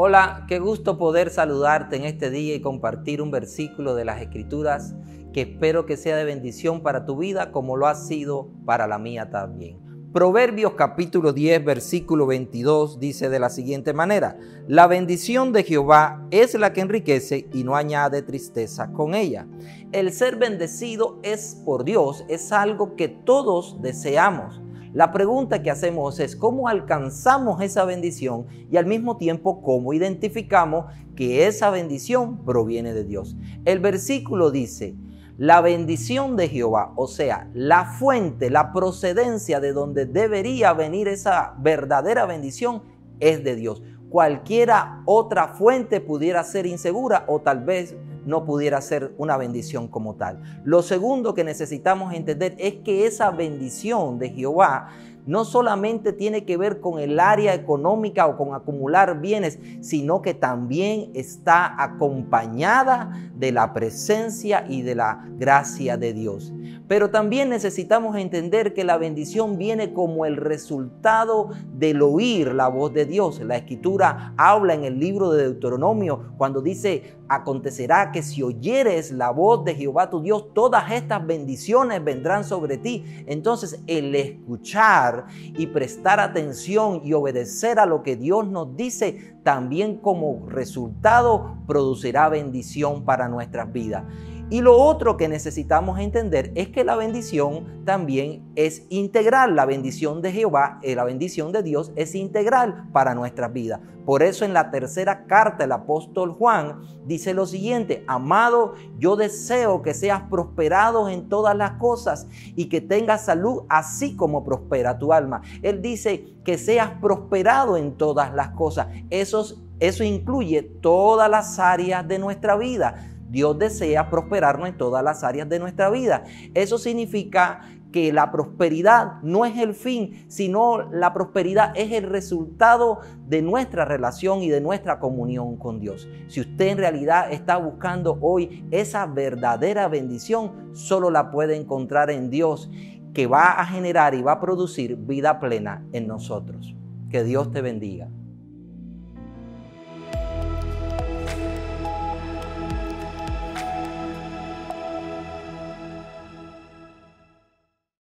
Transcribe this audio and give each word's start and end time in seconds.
Hola, 0.00 0.44
qué 0.46 0.60
gusto 0.60 0.96
poder 0.96 1.28
saludarte 1.28 1.96
en 1.96 2.04
este 2.04 2.30
día 2.30 2.54
y 2.54 2.60
compartir 2.60 3.20
un 3.20 3.32
versículo 3.32 3.96
de 3.96 4.04
las 4.04 4.22
Escrituras 4.22 4.94
que 5.32 5.40
espero 5.40 5.86
que 5.86 5.96
sea 5.96 6.16
de 6.16 6.22
bendición 6.22 6.84
para 6.84 7.04
tu 7.04 7.16
vida 7.16 7.50
como 7.50 7.76
lo 7.76 7.88
ha 7.88 7.96
sido 7.96 8.48
para 8.64 8.86
la 8.86 9.00
mía 9.00 9.28
también. 9.28 9.80
Proverbios 10.12 10.74
capítulo 10.74 11.32
10 11.32 11.64
versículo 11.64 12.28
22 12.28 13.00
dice 13.00 13.28
de 13.28 13.40
la 13.40 13.50
siguiente 13.50 13.92
manera, 13.92 14.38
la 14.68 14.86
bendición 14.86 15.52
de 15.52 15.64
Jehová 15.64 16.24
es 16.30 16.54
la 16.54 16.72
que 16.72 16.80
enriquece 16.80 17.48
y 17.52 17.64
no 17.64 17.74
añade 17.74 18.22
tristeza 18.22 18.92
con 18.92 19.16
ella. 19.16 19.48
El 19.90 20.12
ser 20.12 20.36
bendecido 20.36 21.18
es 21.24 21.60
por 21.64 21.82
Dios, 21.82 22.24
es 22.28 22.52
algo 22.52 22.94
que 22.94 23.08
todos 23.08 23.82
deseamos. 23.82 24.60
La 24.92 25.12
pregunta 25.12 25.62
que 25.62 25.70
hacemos 25.70 26.18
es 26.18 26.34
cómo 26.34 26.68
alcanzamos 26.68 27.60
esa 27.62 27.84
bendición 27.84 28.46
y 28.70 28.76
al 28.78 28.86
mismo 28.86 29.16
tiempo 29.16 29.62
cómo 29.62 29.92
identificamos 29.92 30.86
que 31.14 31.46
esa 31.46 31.70
bendición 31.70 32.44
proviene 32.44 32.94
de 32.94 33.04
Dios. 33.04 33.36
El 33.64 33.80
versículo 33.80 34.50
dice, 34.50 34.96
la 35.36 35.60
bendición 35.60 36.36
de 36.36 36.48
Jehová, 36.48 36.92
o 36.96 37.06
sea, 37.06 37.48
la 37.54 37.84
fuente, 37.84 38.50
la 38.50 38.72
procedencia 38.72 39.60
de 39.60 39.72
donde 39.72 40.06
debería 40.06 40.72
venir 40.72 41.06
esa 41.06 41.54
verdadera 41.58 42.26
bendición 42.26 42.82
es 43.20 43.44
de 43.44 43.56
Dios. 43.56 43.82
Cualquiera 44.08 45.02
otra 45.04 45.48
fuente 45.48 46.00
pudiera 46.00 46.42
ser 46.44 46.66
insegura 46.66 47.24
o 47.28 47.40
tal 47.40 47.62
vez 47.62 47.94
no 48.28 48.44
pudiera 48.44 48.80
ser 48.82 49.14
una 49.16 49.38
bendición 49.38 49.88
como 49.88 50.14
tal. 50.14 50.42
Lo 50.62 50.82
segundo 50.82 51.32
que 51.32 51.44
necesitamos 51.44 52.12
entender 52.12 52.54
es 52.58 52.74
que 52.84 53.06
esa 53.06 53.30
bendición 53.30 54.18
de 54.18 54.28
Jehová 54.28 54.90
no 55.24 55.46
solamente 55.46 56.12
tiene 56.12 56.44
que 56.44 56.58
ver 56.58 56.80
con 56.80 56.98
el 56.98 57.20
área 57.20 57.54
económica 57.54 58.26
o 58.26 58.36
con 58.36 58.54
acumular 58.54 59.20
bienes, 59.20 59.58
sino 59.80 60.20
que 60.20 60.34
también 60.34 61.10
está 61.14 61.82
acompañada 61.82 63.12
de 63.34 63.52
la 63.52 63.72
presencia 63.72 64.64
y 64.68 64.82
de 64.82 64.94
la 64.94 65.24
gracia 65.38 65.96
de 65.96 66.12
Dios. 66.12 66.52
Pero 66.88 67.10
también 67.10 67.50
necesitamos 67.50 68.16
entender 68.16 68.72
que 68.72 68.82
la 68.82 68.96
bendición 68.96 69.58
viene 69.58 69.92
como 69.92 70.24
el 70.24 70.38
resultado 70.38 71.50
del 71.74 72.00
oír 72.00 72.54
la 72.54 72.68
voz 72.68 72.94
de 72.94 73.04
Dios. 73.04 73.40
La 73.40 73.56
escritura 73.56 74.32
habla 74.38 74.72
en 74.72 74.84
el 74.84 74.98
libro 74.98 75.30
de 75.30 75.44
Deuteronomio 75.44 76.32
cuando 76.38 76.62
dice, 76.62 77.18
acontecerá 77.28 78.10
que 78.10 78.22
si 78.22 78.42
oyeres 78.42 79.12
la 79.12 79.30
voz 79.30 79.64
de 79.64 79.74
Jehová 79.74 80.08
tu 80.08 80.22
Dios, 80.22 80.54
todas 80.54 80.90
estas 80.90 81.26
bendiciones 81.26 82.02
vendrán 82.02 82.42
sobre 82.44 82.78
ti. 82.78 83.04
Entonces 83.26 83.82
el 83.86 84.14
escuchar 84.14 85.26
y 85.36 85.66
prestar 85.66 86.20
atención 86.20 87.02
y 87.04 87.12
obedecer 87.12 87.78
a 87.78 87.86
lo 87.86 88.02
que 88.02 88.16
Dios 88.16 88.48
nos 88.48 88.74
dice, 88.76 89.36
también 89.42 89.98
como 89.98 90.48
resultado 90.48 91.58
producirá 91.66 92.30
bendición 92.30 93.04
para 93.04 93.28
nuestras 93.28 93.70
vidas. 93.70 94.04
Y 94.50 94.62
lo 94.62 94.78
otro 94.78 95.18
que 95.18 95.28
necesitamos 95.28 95.98
entender 95.98 96.52
es 96.54 96.68
que 96.68 96.82
la 96.82 96.96
bendición 96.96 97.82
también 97.84 98.50
es 98.56 98.86
integral. 98.88 99.54
La 99.54 99.66
bendición 99.66 100.22
de 100.22 100.32
Jehová, 100.32 100.78
eh, 100.82 100.94
la 100.94 101.04
bendición 101.04 101.52
de 101.52 101.62
Dios 101.62 101.92
es 101.96 102.14
integral 102.14 102.88
para 102.90 103.14
nuestras 103.14 103.52
vidas. 103.52 103.80
Por 104.06 104.22
eso 104.22 104.46
en 104.46 104.54
la 104.54 104.70
tercera 104.70 105.26
carta 105.26 105.64
el 105.64 105.72
apóstol 105.72 106.32
Juan 106.32 106.80
dice 107.04 107.34
lo 107.34 107.44
siguiente, 107.44 108.04
amado, 108.06 108.72
yo 108.98 109.16
deseo 109.16 109.82
que 109.82 109.92
seas 109.92 110.22
prosperado 110.30 111.10
en 111.10 111.28
todas 111.28 111.54
las 111.54 111.72
cosas 111.72 112.26
y 112.56 112.70
que 112.70 112.80
tengas 112.80 113.26
salud 113.26 113.64
así 113.68 114.16
como 114.16 114.46
prospera 114.46 114.98
tu 114.98 115.12
alma. 115.12 115.42
Él 115.60 115.82
dice 115.82 116.24
que 116.42 116.56
seas 116.56 116.92
prosperado 117.02 117.76
en 117.76 117.98
todas 117.98 118.32
las 118.32 118.48
cosas. 118.52 118.86
Eso, 119.10 119.44
eso 119.78 120.04
incluye 120.04 120.62
todas 120.62 121.30
las 121.30 121.58
áreas 121.58 122.08
de 122.08 122.18
nuestra 122.18 122.56
vida 122.56 123.17
Dios 123.28 123.58
desea 123.58 124.10
prosperarnos 124.10 124.68
en 124.68 124.76
todas 124.76 125.04
las 125.04 125.24
áreas 125.24 125.48
de 125.48 125.58
nuestra 125.58 125.90
vida. 125.90 126.24
Eso 126.54 126.78
significa 126.78 127.60
que 127.92 128.12
la 128.12 128.30
prosperidad 128.30 129.20
no 129.22 129.44
es 129.44 129.56
el 129.58 129.74
fin, 129.74 130.26
sino 130.28 130.90
la 130.90 131.14
prosperidad 131.14 131.72
es 131.74 131.92
el 131.92 132.04
resultado 132.04 133.00
de 133.26 133.40
nuestra 133.42 133.84
relación 133.84 134.42
y 134.42 134.48
de 134.48 134.60
nuestra 134.60 134.98
comunión 134.98 135.56
con 135.56 135.80
Dios. 135.80 136.08
Si 136.28 136.40
usted 136.40 136.68
en 136.68 136.78
realidad 136.78 137.32
está 137.32 137.56
buscando 137.56 138.18
hoy 138.20 138.66
esa 138.70 139.06
verdadera 139.06 139.88
bendición, 139.88 140.74
solo 140.74 141.10
la 141.10 141.30
puede 141.30 141.56
encontrar 141.56 142.10
en 142.10 142.30
Dios, 142.30 142.70
que 143.14 143.26
va 143.26 143.52
a 143.52 143.64
generar 143.64 144.14
y 144.14 144.22
va 144.22 144.32
a 144.32 144.40
producir 144.40 144.96
vida 144.96 145.40
plena 145.40 145.84
en 145.92 146.06
nosotros. 146.06 146.74
Que 147.10 147.24
Dios 147.24 147.50
te 147.50 147.62
bendiga. 147.62 148.08